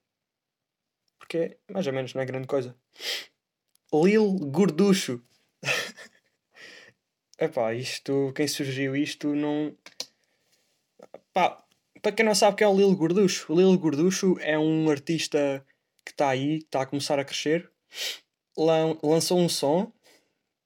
Porque 1.17 1.37
é, 1.37 1.57
mais 1.71 1.87
ou 1.87 1.93
menos 1.93 2.13
não 2.13 2.21
é 2.21 2.25
grande 2.25 2.47
coisa. 2.47 2.75
Lil 3.93 4.37
Gorducho. 4.51 5.23
Epá, 7.39 7.73
isto, 7.73 8.31
quem 8.35 8.47
surgiu 8.47 8.95
isto 8.95 9.33
não. 9.35 9.75
Pá, 11.33 11.63
para 12.01 12.11
quem 12.11 12.25
não 12.25 12.35
sabe 12.35 12.57
quem 12.57 12.65
é 12.65 12.69
o 12.69 12.75
Lil 12.75 12.95
Gorducho, 12.95 13.51
o 13.51 13.55
Lil 13.55 13.77
Gorducho 13.77 14.37
é 14.39 14.57
um 14.57 14.89
artista 14.89 15.65
que 16.05 16.11
está 16.11 16.29
aí, 16.29 16.57
está 16.57 16.81
a 16.81 16.85
começar 16.85 17.19
a 17.19 17.25
crescer. 17.25 17.69
Lan 18.57 18.97
lançou 19.03 19.39
um 19.39 19.49
som 19.49 19.91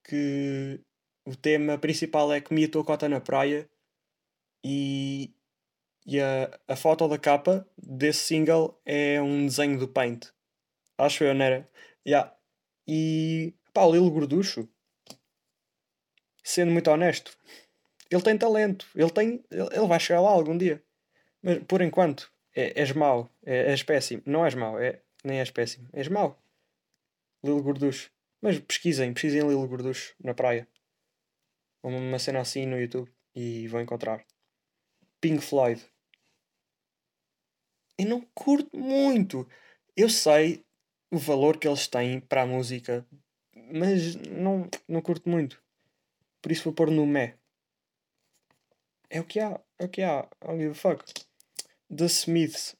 que 0.03 0.79
o 1.25 1.36
tema 1.36 1.77
principal 1.77 2.31
é 2.31 2.41
Comia 2.41 2.70
tua 2.70 2.84
cota 2.84 3.08
na 3.10 3.20
praia 3.20 3.70
e, 4.63 5.34
e 6.06 6.20
a, 6.20 6.60
a 6.68 6.75
foto 6.75 7.08
da 7.08 7.18
capa 7.18 7.68
desse 7.77 8.20
single 8.20 8.80
é 8.86 9.22
um 9.22 9.46
desenho 9.46 9.77
do 9.80 9.88
Paint. 9.88 10.27
Acho 10.98 11.24
eu, 11.24 11.34
não 11.34 11.46
era? 11.46 11.70
Yeah. 12.06 12.36
E 12.88 13.53
pá, 13.74 13.84
o 13.84 13.91
Lilo 13.91 14.12
Gorducho, 14.12 14.68
sendo 16.44 16.72
muito 16.72 16.89
honesto, 16.89 17.38
ele 18.10 18.22
tem 18.22 18.38
talento, 18.38 18.88
ele, 18.96 19.10
tem, 19.10 19.44
ele 19.50 19.88
vai 19.88 20.00
chegar 20.00 20.22
lá 20.22 20.30
algum 20.30 20.58
dia. 20.58 20.84
Mas 21.41 21.63
por 21.63 21.82
enquanto, 21.82 22.32
é, 22.56 22.80
és 22.80 22.91
mau, 22.91 23.34
é, 23.46 23.72
és 23.72 23.84
péssimo. 23.84 24.22
Não 24.25 24.46
és 24.46 24.53
mau, 24.53 24.80
é, 24.80 25.01
nem 25.24 25.39
és 25.39 25.50
péssimo, 25.50 25.89
és 25.94 26.08
mau. 26.08 26.38
Lilo 27.44 27.63
Gorducho. 27.63 28.12
Mas 28.41 28.60
pesquisem, 28.60 29.13
pesquisem 29.13 29.41
Lilo 29.41 29.68
Gorducho 29.68 30.13
na 30.24 30.34
praia. 30.34 30.68
Uma 31.84 32.20
cena 32.20 32.41
assim 32.41 32.65
no 32.65 32.80
YouTube 32.80 33.12
e 33.34 33.68
vão 33.68 33.82
encontrar. 33.82 34.25
Pink 35.22 35.42
Floyd. 35.42 35.82
Eu 37.98 38.08
não 38.08 38.22
curto 38.34 38.75
muito. 38.75 39.48
Eu 39.96 40.10
sei 40.10 40.66
o 41.12 41.18
valor 41.18 41.58
que 41.58 41.68
eles 41.68 41.88
têm 41.88 42.20
para 42.20 42.42
a 42.42 42.46
música, 42.46 43.06
mas 43.72 44.16
não, 44.16 44.68
não 44.88 45.01
curto 45.01 45.30
muito. 45.30 45.62
Por 46.42 46.51
isso 46.51 46.63
vou 46.63 46.74
pôr 46.74 46.90
no 46.90 47.06
Mé. 47.06 47.38
É 49.10 49.20
o 49.20 49.25
que 49.25 49.40
há, 49.40 49.62
é 49.78 49.86
o 49.86 49.90
que 49.90 50.01
há. 50.01 50.28
I 50.44 50.58
give 50.58 50.72
a 50.72 50.74
fuck. 50.74 51.04
The 51.96 52.06
Smiths. 52.06 52.75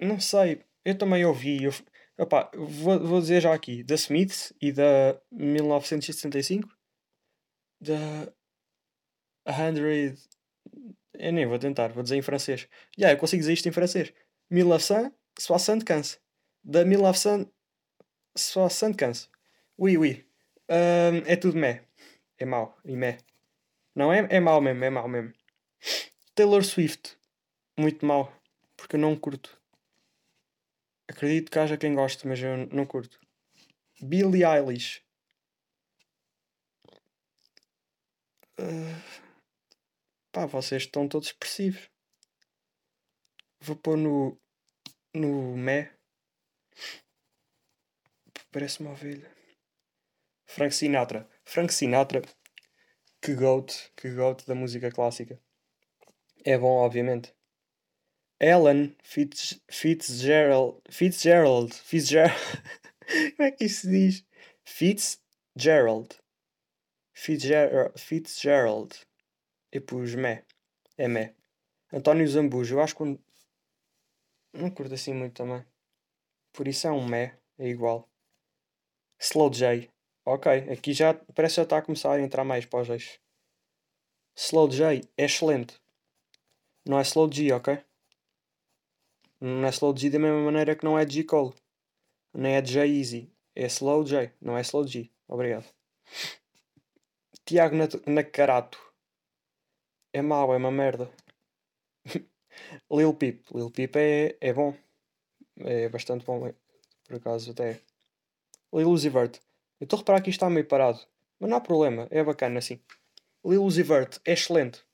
Não 0.00 0.18
sei. 0.18 0.64
Eu 0.84 0.98
também 0.98 1.24
ouvi. 1.24 1.62
Eu, 1.62 1.72
opa, 2.18 2.50
vou, 2.54 2.98
vou 2.98 3.20
dizer 3.20 3.42
já 3.42 3.54
aqui. 3.54 3.84
The 3.84 3.94
Smiths 3.94 4.52
e 4.60 4.72
da 4.72 5.20
1975. 5.30 6.68
Da 7.80 8.32
100. 9.46 10.16
Eu 11.20 11.32
nem 11.34 11.44
vou 11.46 11.58
tentar, 11.58 11.88
vou 11.88 12.02
dizer 12.02 12.16
em 12.16 12.22
francês. 12.22 12.62
Já, 12.96 12.98
yeah, 12.98 13.14
eu 13.14 13.20
consigo 13.20 13.40
dizer 13.40 13.52
isto 13.52 13.68
em 13.68 13.72
francês. 13.72 14.10
1975. 14.48 16.18
Da 16.64 16.82
1975. 16.82 19.30
Oui, 19.78 19.98
oui. 19.98 20.26
Um, 20.68 21.18
é 21.26 21.36
tudo 21.36 21.58
mé. 21.58 21.84
É 22.38 22.46
mau. 22.46 22.78
E 22.86 22.96
mé. 22.96 23.18
Não 23.94 24.10
é, 24.10 24.26
é 24.30 24.40
mau 24.40 24.62
mesmo, 24.62 24.82
é 24.82 24.88
mau 24.88 25.06
mesmo. 25.06 25.34
Taylor 26.34 26.64
Swift. 26.64 27.18
Muito 27.76 28.06
mau. 28.06 28.34
Porque 28.74 28.96
eu 28.96 29.00
não 29.00 29.14
curto. 29.14 29.60
Acredito 31.06 31.50
que 31.50 31.58
haja 31.58 31.76
quem 31.76 31.94
goste, 31.94 32.26
mas 32.26 32.42
eu 32.42 32.66
não 32.68 32.86
curto. 32.86 33.20
Billie 34.00 34.42
Eilish. 34.42 35.02
Uh, 38.58 39.29
pá, 40.32 40.46
vocês 40.46 40.82
estão 40.82 41.08
todos 41.08 41.28
expressivos. 41.28 41.90
Vou 43.60 43.76
pôr 43.76 43.96
no. 43.96 44.38
no 45.14 45.56
Mé. 45.56 45.92
Parece 48.50 48.80
uma 48.80 48.92
ovelha. 48.92 49.30
Frank 50.46 50.74
Sinatra. 50.74 51.28
Frank 51.44 51.72
Sinatra. 51.72 52.22
Que 53.20 53.34
goat. 53.34 53.92
Que 53.96 54.10
goat 54.10 54.46
da 54.46 54.54
música 54.54 54.90
clássica. 54.90 55.40
É 56.44 56.56
bom, 56.56 56.78
obviamente. 56.78 57.34
Ellen 58.40 58.96
Fitz, 59.02 59.60
Fitzgerald. 59.70 60.80
Fitzgerald. 60.90 61.74
Fitzgerald. 61.74 62.34
Como 63.36 63.48
é 63.48 63.50
que 63.52 63.64
isso 63.66 63.82
se 63.82 63.90
diz? 63.90 64.26
Fitzgerald. 64.64 66.18
Fitzgerald. 67.12 67.92
Fitzgerald. 67.98 69.09
E 69.72 69.80
pus 69.80 70.14
Mé. 70.14 70.44
É 70.96 71.08
Mé. 71.08 71.34
António 71.92 72.26
Zambujo. 72.26 72.76
Eu 72.76 72.80
acho 72.80 72.96
que. 72.96 73.18
Não 74.52 74.70
curto 74.70 74.94
assim 74.94 75.14
muito 75.14 75.34
também. 75.34 75.64
Por 76.52 76.66
isso 76.66 76.86
é 76.86 76.90
um 76.90 77.06
Mé. 77.06 77.38
É 77.58 77.68
igual. 77.68 78.08
Slow 79.18 79.50
J. 79.50 79.90
Ok. 80.24 80.52
Aqui 80.72 80.92
já. 80.92 81.14
Parece 81.34 81.54
que 81.54 81.56
já 81.56 81.62
está 81.62 81.78
a 81.78 81.82
começar 81.82 82.12
a 82.12 82.20
entrar 82.20 82.44
mais 82.44 82.66
para 82.66 82.80
os 82.80 82.88
eixos. 82.88 83.20
Slow 84.34 84.68
J. 84.68 85.02
É 85.16 85.24
excelente. 85.24 85.80
Não 86.86 86.98
é 86.98 87.02
Slow 87.02 87.30
G, 87.30 87.52
ok? 87.52 87.78
Não 89.40 89.66
é 89.66 89.70
Slow 89.70 89.96
G 89.96 90.10
da 90.10 90.18
mesma 90.18 90.40
maneira 90.40 90.74
que 90.74 90.84
não 90.84 90.98
é 90.98 91.08
G 91.08 91.24
Cole. 91.24 91.54
Nem 92.32 92.56
é 92.56 92.62
J 92.62 92.86
Easy. 92.86 93.32
É 93.54 93.66
Slow 93.66 94.04
J. 94.04 94.32
Não 94.40 94.56
é 94.56 94.62
Slow 94.62 94.86
G. 94.86 95.10
Obrigado. 95.28 95.66
Tiago 97.44 97.76
Nacarato. 98.06 98.89
É 100.12 100.22
mau, 100.22 100.52
é 100.52 100.56
uma 100.56 100.70
merda. 100.70 101.10
Lil 102.90 103.14
Peep. 103.14 103.44
Lil 103.54 103.70
Peep 103.70 103.96
é, 103.96 104.36
é 104.40 104.52
bom. 104.52 104.74
É 105.58 105.88
bastante 105.88 106.24
bom, 106.24 106.46
é. 106.46 106.54
por 107.06 107.16
acaso 107.16 107.50
até. 107.52 107.80
Lil 108.72 108.90
Uzi 108.90 109.08
Vert. 109.08 109.38
Eu 109.78 109.84
estou 109.84 109.96
a 109.96 110.00
reparar 110.00 110.20
que 110.20 110.30
isto 110.30 110.38
está 110.38 110.50
meio 110.50 110.66
parado. 110.66 111.00
Mas 111.38 111.48
não 111.48 111.56
há 111.56 111.60
problema, 111.60 112.08
é 112.10 112.22
bacana 112.22 112.58
assim. 112.58 112.80
Lil 113.44 113.64
Uzi 113.64 113.82
Vert 113.82 114.18
é 114.24 114.32
excelente. 114.32 114.84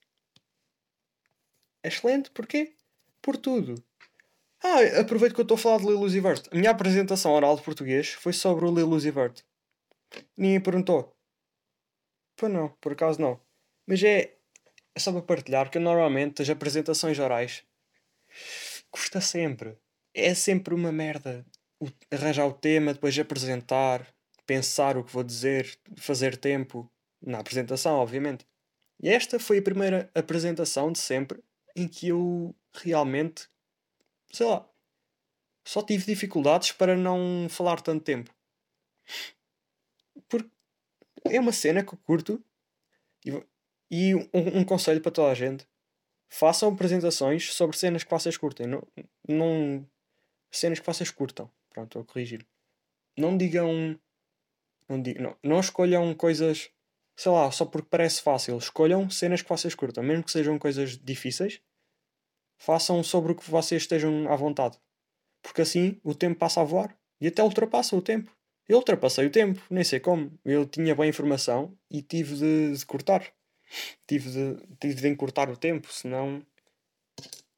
É 1.83 1.89
excelente 1.89 2.31
porquê? 2.31 2.75
Por 3.23 3.37
tudo. 3.37 3.83
Ah, 4.63 5.01
aproveito 5.01 5.35
que 5.35 5.41
eu 5.41 5.45
estou 5.45 5.57
a 5.57 5.59
falar 5.59 5.79
de 5.79 5.87
Lil 5.87 6.01
Uzi 6.01 6.21
Vert. 6.21 6.47
A 6.51 6.57
minha 6.57 6.71
apresentação 6.71 7.33
oral 7.33 7.57
de 7.57 7.63
português 7.63 8.11
foi 8.11 8.33
sobre 8.33 8.65
o 8.65 8.75
Lil 8.75 8.89
Uzi 8.91 9.11
Vert. 9.11 9.43
Ninguém 10.37 10.61
perguntou. 10.61 11.17
Pois 12.37 12.53
não, 12.53 12.69
por 12.81 12.93
acaso 12.93 13.21
não. 13.21 13.41
Mas 13.87 14.03
é, 14.03 14.36
é 14.97 14.99
só 14.99 15.13
para 15.13 15.21
partilhar, 15.21 15.67
porque 15.67 15.79
normalmente 15.79 16.41
as 16.41 16.49
apresentações 16.49 17.19
orais 17.19 17.63
custa 18.91 19.21
sempre. 19.21 19.77
É 20.15 20.35
sempre 20.35 20.75
uma 20.75 20.91
merda. 20.91 21.45
O, 21.79 21.87
arranjar 22.11 22.47
o 22.47 22.55
tema, 22.55 22.95
depois 22.95 23.19
apresentar, 23.19 24.07
pensar 24.47 24.97
o 24.97 25.05
que 25.05 25.13
vou 25.13 25.23
dizer, 25.23 25.79
fazer 25.99 26.39
tempo 26.39 26.91
na 27.21 27.41
apresentação, 27.41 27.97
obviamente. 27.97 28.47
E 28.99 29.11
esta 29.11 29.39
foi 29.39 29.59
a 29.59 29.63
primeira 29.63 30.11
apresentação 30.15 30.91
de 30.91 30.99
sempre 30.99 31.45
em 31.77 31.87
que 31.87 32.09
eu 32.09 32.57
realmente, 32.73 33.51
sei 34.33 34.47
lá, 34.47 34.67
só 35.63 35.83
tive 35.83 36.07
dificuldades 36.07 36.73
para 36.73 36.97
não 36.97 37.49
falar 37.51 37.83
tanto 37.83 38.03
tempo. 38.03 38.35
Porque 40.27 40.49
é 41.27 41.39
uma 41.39 41.53
cena 41.53 41.85
que 41.85 41.93
eu 41.93 41.99
curto 41.99 42.43
e 43.91 44.15
um, 44.15 44.29
um, 44.33 44.65
conselho 44.65 45.01
para 45.01 45.13
toda 45.13 45.31
a 45.31 45.35
gente 45.35 45.67
façam 46.29 46.73
apresentações 46.73 47.53
sobre 47.53 47.77
cenas 47.77 48.03
que 48.03 48.11
vocês 48.11 48.37
curtem. 48.37 48.67
Não, 48.67 48.83
não 49.29 49.89
cenas 50.51 50.81
que 50.81 50.87
vocês 50.87 51.11
curtam. 51.11 51.51
Pronto, 51.71 51.99
vou 51.99 52.05
corrigir. 52.05 52.47
Não 53.17 53.37
digam 53.37 53.99
não, 54.89 55.01
digam, 55.01 55.23
não, 55.23 55.37
não 55.43 55.61
escolham 55.61 56.15
coisas 56.15 56.71
sei 57.19 57.33
lá, 57.33 57.51
só 57.51 57.65
porque 57.65 57.89
parece 57.91 58.21
fácil. 58.23 58.59
Escolham 58.59 59.09
cenas 59.09 59.43
que 59.43 59.49
vocês 59.49 59.75
curtam 59.75 60.03
mesmo 60.03 60.25
que 60.25 60.33
sejam 60.33 60.59
coisas 60.59 60.99
difíceis 60.99 61.61
façam 62.59 63.03
sobre 63.03 63.33
o 63.33 63.35
que 63.35 63.51
vocês 63.51 63.83
estejam 63.83 64.31
à 64.31 64.37
vontade. 64.37 64.79
Porque 65.43 65.63
assim 65.63 66.01
o 66.03 66.15
tempo 66.15 66.39
passa 66.39 66.61
a 66.61 66.65
voar 66.65 66.97
e 67.21 67.29
até 67.29 67.43
ultrapassa 67.43 67.97
o 67.97 68.03
tempo. 68.03 68.37
Eu 68.69 68.79
ultrapassei 68.79 69.27
o 69.27 69.31
tempo, 69.31 69.63
nem 69.71 69.85
sei 69.85 70.01
como. 70.01 70.37
Eu 70.45 70.67
tinha 70.67 70.95
boa 70.95 71.07
informação 71.07 71.77
e 71.91 72.03
tive 72.03 72.35
de, 72.35 72.77
de 72.77 72.87
cortar. 72.87 73.33
Tive 74.07 74.31
de, 74.31 74.67
tive 74.79 74.95
de 75.01 75.09
encurtar 75.09 75.51
o 75.51 75.57
tempo, 75.57 75.93
senão. 75.93 76.45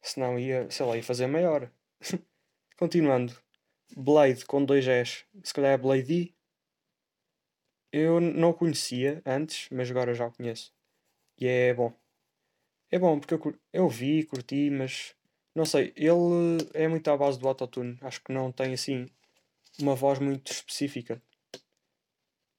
Senão 0.03 0.39
ia, 0.39 0.71
sei 0.71 0.87
lá, 0.87 0.97
ia 0.97 1.03
fazer 1.03 1.27
maior. 1.27 1.71
Continuando. 2.79 3.37
Blade 3.97 4.45
com 4.45 4.65
dois 4.65 4.87
S. 4.87 5.25
Se 5.43 5.53
calhar 5.53 5.73
é 5.73 5.77
Blade 5.79 6.13
E. 6.13 6.35
Eu 7.93 8.21
não 8.21 8.51
o 8.51 8.55
conhecia 8.55 9.23
antes, 9.25 9.69
mas 9.71 9.91
agora 9.91 10.15
já 10.15 10.27
o 10.27 10.33
conheço. 10.33 10.73
E 11.39 11.47
é 11.47 11.73
bom. 11.73 11.93
É 12.91 12.99
bom 12.99 13.19
porque 13.19 13.35
eu, 13.35 13.61
eu 13.73 13.89
vi, 13.89 14.25
curti, 14.25 14.71
mas 14.71 15.15
não 15.55 15.65
sei. 15.65 15.93
Ele 15.97 16.59
é 16.75 16.87
muito 16.89 17.09
à 17.09 17.17
base 17.17 17.39
do 17.39 17.49
autotune. 17.49 17.99
Acho 18.03 18.23
que 18.23 18.33
não 18.33 18.53
tem 18.53 18.75
assim 18.75 19.07
uma 19.81 19.95
voz 19.95 20.19
muito 20.19 20.53
específica. 20.53 21.23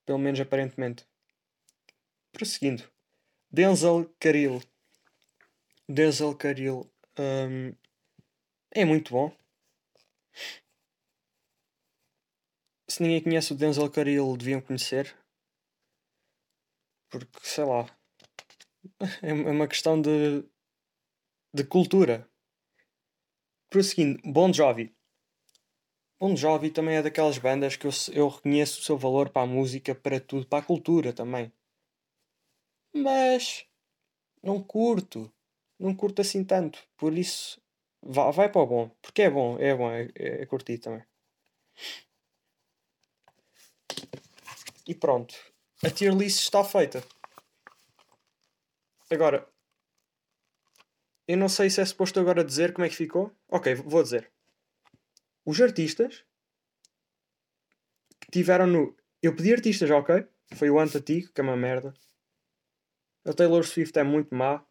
Pelo 0.05 0.19
menos 0.19 0.39
aparentemente. 0.39 1.05
Prosseguindo. 2.31 2.83
Denzel 3.51 4.05
Caril. 4.19 4.61
Denzel 5.87 6.35
Caril. 6.35 6.91
Um, 7.17 7.73
é 8.71 8.85
muito 8.85 9.11
bom. 9.11 9.35
Se 12.87 13.01
ninguém 13.01 13.23
conhece 13.23 13.53
o 13.53 13.55
Denzel 13.55 13.89
Curry, 13.89 14.17
deviam 14.37 14.61
conhecer. 14.61 15.15
Porque, 17.09 17.39
sei 17.41 17.63
lá, 17.63 17.85
é 19.23 19.33
uma 19.33 19.67
questão 19.67 19.99
de, 19.99 20.43
de 21.51 21.63
cultura. 21.63 22.29
Prosseguindo, 23.69 24.19
Bon 24.23 24.53
Jovi. 24.53 24.95
Bon 26.19 26.35
Jovi 26.35 26.69
também 26.69 26.97
é 26.97 27.01
daquelas 27.01 27.39
bandas 27.39 27.75
que 27.75 27.87
eu, 27.87 27.91
eu 28.13 28.27
reconheço 28.27 28.79
o 28.79 28.83
seu 28.83 28.97
valor 28.97 29.29
para 29.29 29.43
a 29.43 29.47
música, 29.47 29.95
para 29.95 30.19
tudo, 30.19 30.45
para 30.45 30.59
a 30.59 30.65
cultura 30.65 31.13
também. 31.13 31.51
Mas 32.93 33.65
não 34.41 34.61
curto. 34.61 35.31
Não 35.79 35.95
curto 35.95 36.21
assim 36.21 36.43
tanto. 36.43 36.79
Por 36.97 37.17
isso, 37.17 37.61
vai, 38.01 38.31
vai 38.31 38.51
para 38.51 38.61
o 38.61 38.67
bom. 38.67 38.89
Porque 39.01 39.23
é 39.23 39.29
bom, 39.29 39.57
é 39.59 39.75
bom, 39.75 39.91
é, 39.91 40.09
é, 40.15 40.41
é 40.41 40.45
curtir 40.45 40.77
também. 40.77 41.03
E 44.87 44.95
pronto. 44.95 45.35
A 45.83 45.89
tier 45.89 46.13
list 46.13 46.41
está 46.41 46.63
feita. 46.63 47.03
Agora, 49.09 49.47
eu 51.27 51.37
não 51.37 51.47
sei 51.47 51.69
se 51.69 51.79
é 51.79 51.85
suposto 51.85 52.19
agora 52.19 52.43
dizer 52.43 52.73
como 52.73 52.85
é 52.85 52.89
que 52.89 52.95
ficou. 52.95 53.31
Ok, 53.47 53.75
vou 53.75 54.03
dizer. 54.03 54.31
Os 55.45 55.61
artistas 55.61 56.25
que 58.19 58.31
tiveram 58.31 58.67
no. 58.67 58.97
Eu 59.21 59.35
pedi 59.35 59.53
artistas, 59.53 59.89
ok? 59.89 60.27
Foi 60.55 60.69
o 60.69 60.79
Antatico, 60.79 61.31
que 61.31 61.39
é 61.39 61.43
uma 61.43 61.55
merda. 61.55 61.93
A 63.25 63.33
Taylor 63.33 63.65
Swift 63.65 63.97
é 63.97 64.03
muito 64.03 64.33
má. 64.33 64.63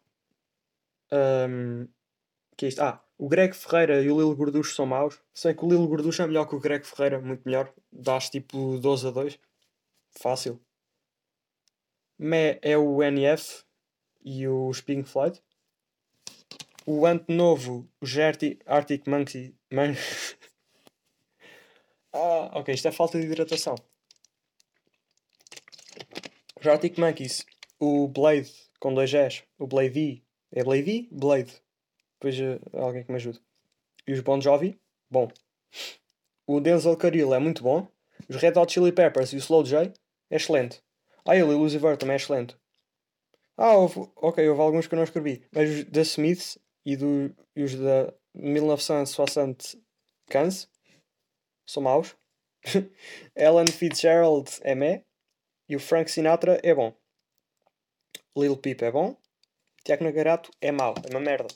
Um, 1.11 1.87
que 2.57 2.65
é 2.65 2.69
isto? 2.69 2.81
Ah, 2.81 3.03
o 3.17 3.27
Greg 3.27 3.53
Ferreira 3.53 4.01
e 4.01 4.09
o 4.09 4.17
Lilo 4.17 4.35
Gorducho 4.35 4.73
são 4.73 4.85
maus. 4.85 5.19
Sei 5.33 5.53
que 5.53 5.63
o 5.63 5.69
Lilo 5.69 5.87
Gorducho 5.87 6.21
é 6.21 6.27
melhor 6.27 6.45
que 6.45 6.55
o 6.55 6.59
Greg 6.59 6.85
Ferreira, 6.85 7.19
muito 7.19 7.43
melhor. 7.45 7.71
Dás 7.91 8.29
tipo 8.29 8.77
12 8.79 9.07
a 9.07 9.11
2. 9.11 9.39
Fácil. 10.11 10.59
Me 12.17 12.59
é 12.61 12.77
o 12.77 13.01
NF 13.03 13.63
e 14.21 14.47
os 14.47 14.81
Pink 14.81 15.07
Floyd. 15.07 15.41
O 16.85 17.05
ante 17.05 17.31
novo, 17.31 17.87
os 18.01 18.17
Arctic, 18.17 18.61
Arctic 18.65 19.07
Monkey. 19.07 19.55
Man... 19.71 19.93
ah, 22.11 22.49
ok, 22.53 22.73
isto 22.73 22.87
é 22.87 22.91
falta 22.91 23.19
de 23.19 23.25
hidratação. 23.25 23.75
Os 26.59 26.67
Arctic 26.67 26.97
Monkeys, 26.97 27.45
o 27.79 28.07
Blade 28.07 28.51
com 28.79 28.93
dois 28.93 29.11
Gs, 29.11 29.43
o 29.57 29.65
Blade 29.65 30.23
É 30.51 30.63
Blade 30.63 31.07
Blade. 31.11 31.51
Depois 32.13 32.37
uh, 32.39 32.59
alguém 32.73 33.03
que 33.03 33.11
me 33.11 33.15
ajude. 33.15 33.41
E 34.05 34.13
os 34.13 34.19
Bon 34.21 34.39
Jovi, 34.41 34.79
bom. 35.09 35.29
O 36.45 36.59
Denzel 36.59 36.97
Caril 36.97 37.33
é 37.33 37.39
muito 37.39 37.63
bom. 37.63 37.87
Os 38.27 38.35
Red 38.35 38.57
Hot 38.57 38.71
Chili 38.71 38.91
Peppers 38.91 39.31
e 39.31 39.37
o 39.37 39.39
Slow 39.39 39.63
J 39.63 39.93
é 40.29 40.35
excelente. 40.35 40.83
Ah, 41.25 41.35
e 41.35 41.43
o 41.43 41.57
Lucifer 41.57 41.95
também 41.95 42.13
é 42.13 42.17
excelente. 42.17 42.57
Ah, 43.55 43.75
houve, 43.75 44.09
ok, 44.15 44.47
houve 44.49 44.61
alguns 44.61 44.87
que 44.87 44.93
eu 44.93 44.97
não 44.97 45.03
escrevi. 45.03 45.45
Mas 45.51 45.69
os 45.69 45.83
da 45.85 46.01
Smiths 46.01 46.57
e, 46.85 46.95
do, 46.97 47.35
e 47.55 47.63
os 47.63 47.75
da 47.75 48.13
1975 48.33 49.83
são 51.65 51.83
maus. 51.83 52.15
Ellen 53.35 53.67
Fitzgerald 53.67 54.49
é 54.61 54.73
meh. 54.75 55.03
E 55.67 55.75
o 55.75 55.79
Frank 55.79 56.09
Sinatra 56.09 56.59
é 56.63 56.73
bom. 56.73 56.95
Lil 58.37 58.57
Peep 58.57 58.81
é 58.81 58.91
bom. 58.91 59.15
Tiago 59.83 60.03
Nagarato 60.03 60.51
é 60.61 60.71
mau. 60.71 60.93
É 61.05 61.09
uma 61.11 61.19
merda. 61.19 61.47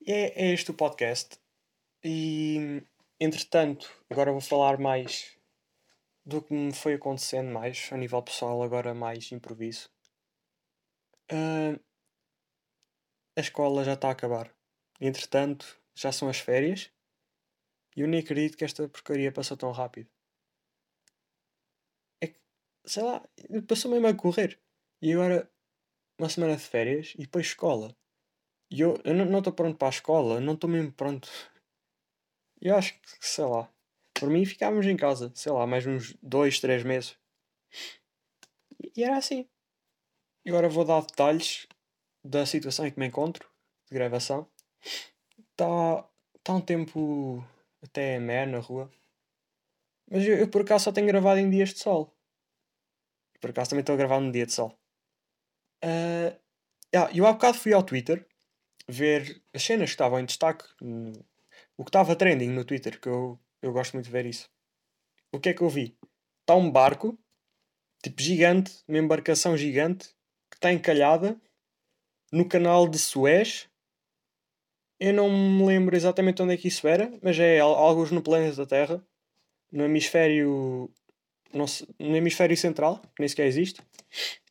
E 0.00 0.12
é, 0.12 0.32
é 0.42 0.52
este 0.52 0.70
o 0.70 0.74
podcast. 0.74 1.38
E 2.04 2.82
entretanto, 3.18 3.90
agora 4.08 4.32
vou 4.32 4.40
falar 4.40 4.78
mais 4.78 5.36
do 6.24 6.42
que 6.42 6.52
me 6.52 6.72
foi 6.72 6.94
acontecendo 6.94 7.50
mais 7.50 7.88
a 7.90 7.96
nível 7.96 8.22
pessoal, 8.22 8.62
agora 8.62 8.94
mais 8.94 9.32
improviso. 9.32 9.90
Uh, 11.32 11.78
a 13.36 13.40
escola 13.40 13.84
já 13.84 13.94
está 13.94 14.08
a 14.08 14.12
acabar. 14.12 14.54
Entretanto, 15.00 15.80
já 15.94 16.12
são 16.12 16.28
as 16.28 16.38
férias 16.38 16.90
e 17.96 18.00
eu 18.00 18.08
nem 18.08 18.20
acredito 18.20 18.56
que 18.56 18.64
esta 18.64 18.88
porcaria 18.88 19.32
passou 19.32 19.56
tão 19.56 19.72
rápido. 19.72 20.08
Sei 22.88 23.02
lá, 23.02 23.22
passou 23.68 23.90
mesmo 23.90 24.06
a 24.06 24.14
correr. 24.14 24.58
E 25.02 25.12
agora, 25.12 25.50
uma 26.18 26.28
semana 26.30 26.56
de 26.56 26.62
férias 26.62 27.12
e 27.16 27.22
depois 27.22 27.46
escola. 27.46 27.94
E 28.70 28.80
eu, 28.80 28.98
eu 29.04 29.14
não 29.14 29.38
estou 29.38 29.52
pronto 29.52 29.76
para 29.76 29.88
a 29.88 29.90
escola, 29.90 30.40
não 30.40 30.54
estou 30.54 30.70
mesmo 30.70 30.90
pronto. 30.92 31.28
Eu 32.60 32.74
acho 32.76 32.94
que, 32.94 33.08
sei 33.20 33.44
lá, 33.44 33.70
por 34.14 34.30
mim 34.30 34.44
ficávamos 34.46 34.86
em 34.86 34.96
casa, 34.96 35.30
sei 35.34 35.52
lá, 35.52 35.66
mais 35.66 35.86
uns 35.86 36.16
dois, 36.22 36.60
três 36.60 36.82
meses. 36.82 37.16
E 38.96 39.04
era 39.04 39.18
assim. 39.18 39.46
Agora 40.46 40.68
vou 40.70 40.84
dar 40.84 41.02
detalhes 41.02 41.66
da 42.24 42.46
situação 42.46 42.86
em 42.86 42.90
que 42.90 42.98
me 42.98 43.06
encontro, 43.06 43.50
de 43.86 43.94
gravação. 43.94 44.50
Está 45.50 46.08
tá 46.42 46.54
um 46.54 46.60
tempo 46.60 47.44
até 47.82 48.18
mé 48.18 48.46
na 48.46 48.60
rua. 48.60 48.90
Mas 50.10 50.24
eu, 50.24 50.38
eu, 50.38 50.48
por 50.48 50.62
acaso 50.62 50.84
só 50.84 50.92
tenho 50.92 51.06
gravado 51.06 51.38
em 51.38 51.50
dias 51.50 51.74
de 51.74 51.80
sol. 51.80 52.17
Por 53.40 53.50
acaso 53.50 53.70
também 53.70 53.80
estou 53.80 53.94
a 53.94 53.98
gravar 53.98 54.20
num 54.20 54.30
dia 54.30 54.46
de 54.46 54.52
sol. 54.52 54.78
Uh, 55.84 56.36
ah, 56.94 57.10
eu 57.14 57.26
há 57.26 57.32
bocado 57.32 57.58
fui 57.58 57.72
ao 57.72 57.82
Twitter 57.82 58.26
ver 58.88 59.42
as 59.52 59.62
cenas 59.62 59.90
que 59.90 59.94
estavam 59.94 60.18
em 60.18 60.24
destaque. 60.24 60.64
O 61.76 61.84
que 61.84 61.90
estava 61.90 62.16
trending 62.16 62.50
no 62.50 62.64
Twitter, 62.64 63.00
que 63.00 63.08
eu 63.08 63.38
eu 63.60 63.72
gosto 63.72 63.94
muito 63.94 64.06
de 64.06 64.12
ver 64.12 64.26
isso. 64.26 64.48
O 65.32 65.40
que 65.40 65.48
é 65.48 65.54
que 65.54 65.62
eu 65.62 65.68
vi? 65.68 65.96
Está 66.40 66.54
um 66.54 66.70
barco, 66.70 67.18
tipo 68.02 68.22
gigante, 68.22 68.72
uma 68.86 68.98
embarcação 68.98 69.56
gigante, 69.56 70.08
que 70.50 70.56
está 70.56 70.72
encalhada 70.72 71.40
no 72.32 72.48
canal 72.48 72.88
de 72.88 72.98
Suez. 72.98 73.68
Eu 75.00 75.12
não 75.12 75.30
me 75.30 75.64
lembro 75.66 75.96
exatamente 75.96 76.42
onde 76.42 76.54
é 76.54 76.56
que 76.56 76.68
isso 76.68 76.86
era, 76.86 77.12
mas 77.22 77.38
é 77.38 77.58
alguns 77.60 78.10
no 78.10 78.22
planeta 78.22 78.66
Terra, 78.66 79.04
no 79.70 79.84
hemisfério, 79.84 80.92
no, 81.52 81.66
hemisfério 82.16 82.56
central, 82.56 83.00
que 83.00 83.20
nem 83.20 83.28
sequer 83.28 83.46
existe. 83.46 83.80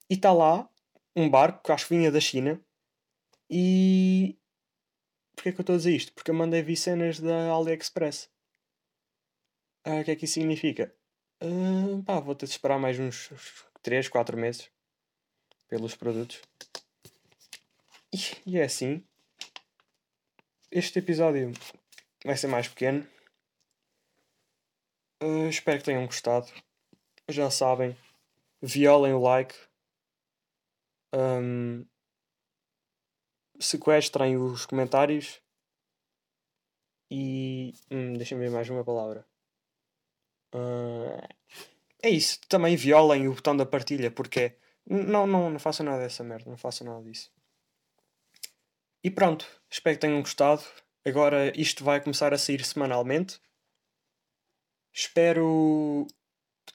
E 0.10 0.16
está 0.16 0.32
lá 0.32 0.70
um 1.16 1.30
barco 1.30 1.64
que 1.64 1.72
acho 1.72 1.88
que 1.88 1.96
vinha 1.96 2.12
da 2.12 2.20
China. 2.20 2.62
E. 3.50 4.38
Porquê 5.36 5.50
é 5.50 5.52
que 5.52 5.60
eu 5.60 5.64
estou 5.64 5.76
a 5.76 5.78
dizer 5.78 5.96
isto? 5.96 6.14
Porque 6.14 6.32
eu 6.32 6.36
mandei 6.36 6.62
vi 6.62 6.76
cenas 6.76 7.20
da 7.20 7.52
AliExpress. 7.52 8.30
Ah, 9.84 10.02
o 10.02 10.04
que 10.04 10.12
é 10.12 10.16
que 10.16 10.26
isso 10.26 10.34
significa? 10.36 10.94
Uh, 11.42 12.04
pá, 12.04 12.20
vou 12.20 12.34
ter 12.34 12.48
de 12.48 12.52
esperar 12.52 12.80
mais 12.80 13.00
uns 13.00 13.30
3, 13.84 14.10
4 14.10 14.36
meses 14.36 14.70
pelos 15.68 15.96
produtos. 15.96 16.42
E, 18.14 18.18
e 18.46 18.58
é 18.58 18.64
assim. 18.64 19.04
Este 20.72 21.00
episódio 21.00 21.52
vai 22.26 22.36
ser 22.36 22.48
mais 22.48 22.68
pequeno. 22.68 23.08
Uh, 25.22 25.48
espero 25.50 25.78
que 25.80 25.86
tenham 25.86 26.06
gostado. 26.06 26.52
Já 27.30 27.52
sabem, 27.52 27.98
violem 28.62 29.14
o 29.14 29.22
like. 29.22 29.54
Um, 31.14 31.86
sequestrem 33.60 34.38
os 34.38 34.66
comentários. 34.66 35.42
E. 37.12 37.74
Hum, 37.92 38.14
Deixem-me 38.14 38.46
ver 38.46 38.52
mais 38.52 38.70
uma 38.70 38.84
palavra. 38.84 39.26
Uh, 40.54 41.22
é 42.02 42.10
isso. 42.10 42.40
Também 42.48 42.76
violem 42.76 43.28
o 43.28 43.34
botão 43.34 43.58
da 43.58 43.66
partilha, 43.66 44.10
porque 44.10 44.56
não, 44.86 45.28
não, 45.28 45.50
não 45.50 45.60
façam 45.60 45.86
nada 45.86 46.04
dessa 46.04 46.24
merda, 46.24 46.50
não 46.50 46.58
façam 46.58 46.88
nada 46.88 47.04
disso. 47.04 47.30
E 49.04 49.12
pronto, 49.12 49.46
espero 49.70 49.98
que 49.98 50.02
tenham 50.02 50.22
gostado. 50.22 50.64
Agora 51.06 51.52
isto 51.60 51.84
vai 51.84 52.02
começar 52.02 52.34
a 52.34 52.38
sair 52.38 52.64
semanalmente. 52.64 53.42
Espero 54.94 56.08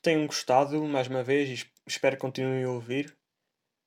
tenham 0.03 0.27
gostado 0.27 0.83
mais 0.85 1.07
uma 1.09 1.23
vez 1.23 1.49
e 1.49 1.67
espero 1.87 2.17
que 2.17 2.21
continuem 2.21 2.65
a 2.65 2.71
ouvir. 2.71 3.17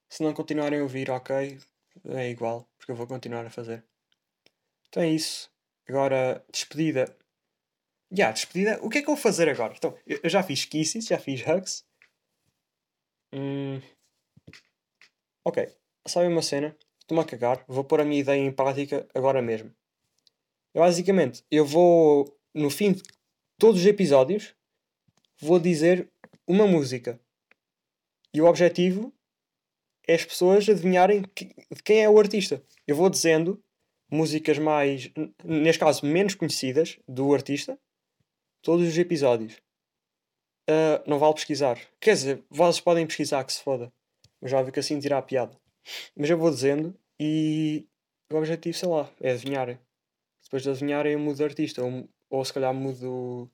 Se 0.10 0.24
não 0.24 0.34
continuarem 0.34 0.80
a 0.80 0.84
ouvir, 0.84 1.10
ok, 1.10 1.60
é 2.06 2.30
igual, 2.30 2.68
porque 2.78 2.92
eu 2.92 2.96
vou 2.96 3.06
continuar 3.06 3.46
a 3.46 3.50
fazer. 3.50 3.84
Então 4.88 5.04
é 5.04 5.10
isso. 5.10 5.52
Agora, 5.88 6.44
despedida 6.52 7.16
e 8.12 8.20
yeah, 8.20 8.34
despedida. 8.34 8.80
O 8.82 8.90
que 8.90 9.00
é 9.00 9.02
que 9.02 9.10
eu 9.10 9.16
vou 9.16 9.22
fazer 9.22 9.50
agora? 9.50 9.74
Então, 9.76 9.98
eu 10.06 10.30
já 10.30 10.42
fiz 10.42 10.66
kisses, 10.66 11.06
já 11.06 11.20
fiz 11.20 11.42
hugs. 11.42 11.86
Hum... 13.34 13.82
Ok. 15.44 15.68
Sabe 16.08 16.28
uma 16.28 16.42
cena? 16.42 16.76
Estou-me 17.02 17.22
a 17.22 17.26
cagar. 17.26 17.66
Vou 17.68 17.84
pôr 17.84 18.02
a 18.02 18.06
minha 18.06 18.22
ideia 18.22 18.40
em 18.40 18.52
prática 18.52 19.08
agora 19.14 19.42
mesmo. 19.42 19.76
Basicamente, 20.74 21.44
eu 21.50 21.66
vou, 21.66 22.40
no 22.54 22.70
fim 22.70 22.94
de 22.94 23.04
todos 23.60 23.82
os 23.82 23.86
episódios, 23.86 24.56
vou 25.40 25.60
dizer 25.60 26.10
uma 26.48 26.68
música. 26.68 27.20
E 28.34 28.42
o 28.42 28.46
objetivo 28.46 29.14
é 30.08 30.16
as 30.16 30.26
pessoas 30.26 30.68
adivinharem 30.68 31.24
que, 31.24 31.46
de 31.46 31.84
quem 31.84 32.04
é 32.04 32.10
o 32.10 32.20
artista. 32.20 32.62
Eu 32.86 32.96
vou 32.96 33.10
dizendo 33.10 33.64
músicas 34.10 34.58
mais, 34.58 35.12
neste 35.44 35.80
caso, 35.80 36.06
menos 36.06 36.36
conhecidas 36.36 37.00
do 37.08 37.34
artista, 37.34 37.80
todos 38.62 38.88
os 38.88 38.98
episódios. 38.98 39.54
Uh, 40.70 40.98
não 41.08 41.20
vale 41.20 41.36
pesquisar. 41.36 41.80
Quer 42.00 42.14
dizer, 42.14 42.44
vocês 42.50 42.80
podem 42.80 43.06
pesquisar 43.06 43.44
que 43.44 43.54
se 43.54 43.62
foda. 43.62 43.92
Mas 44.42 44.52
já 44.52 44.62
vi 44.62 44.72
que 44.72 44.80
assim 44.80 45.00
tirar 45.00 45.20
a 45.20 45.22
piada. 45.22 45.58
Mas 46.16 46.30
eu 46.30 46.38
vou 46.38 46.50
dizendo 46.50 46.96
e 47.20 47.88
o 48.32 48.36
objetivo, 48.36 48.76
sei 48.76 48.90
lá, 48.90 49.10
é 49.22 49.32
adivinharem. 49.32 49.80
Depois 50.44 50.64
de 50.64 50.70
adivinharem 50.70 51.14
eu 51.14 51.20
mudo 51.20 51.38
de 51.38 51.44
artista. 51.44 51.84
Ou, 51.84 52.10
ou 52.30 52.46
se 52.46 52.54
calhar 52.54 52.74
mudo. 52.74 53.50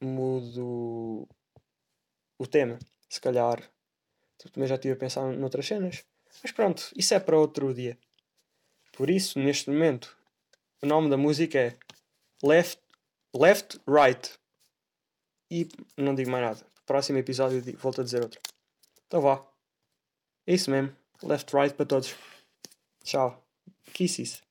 Mudo. 0.00 1.28
O 2.38 2.46
tema. 2.46 2.78
Se 3.08 3.20
calhar. 3.20 3.70
Também 4.52 4.68
já 4.68 4.76
estive 4.76 4.94
a 4.94 4.96
pensar 4.96 5.32
noutras 5.32 5.66
cenas. 5.66 6.04
Mas 6.42 6.52
pronto, 6.52 6.90
isso 6.96 7.12
é 7.12 7.20
para 7.20 7.38
outro 7.38 7.74
dia. 7.74 7.98
Por 8.92 9.10
isso, 9.10 9.38
neste 9.38 9.68
momento, 9.70 10.16
o 10.82 10.86
nome 10.86 11.10
da 11.10 11.16
música 11.16 11.58
é 11.58 11.76
Left, 12.42 12.80
Left 13.34 13.80
Right. 13.86 14.38
E 15.50 15.68
não 15.96 16.14
digo 16.14 16.30
mais 16.30 16.44
nada. 16.44 16.66
Próximo 16.86 17.18
episódio 17.18 17.62
volto 17.78 18.00
a 18.00 18.04
dizer 18.04 18.22
outro. 18.22 18.40
Então 19.06 19.20
vá. 19.20 19.44
É 20.46 20.54
isso 20.54 20.70
mesmo. 20.70 20.96
Left, 21.22 21.54
right 21.54 21.74
para 21.74 21.86
todos. 21.86 22.14
Tchau. 23.04 23.44
Kisses. 23.92 24.42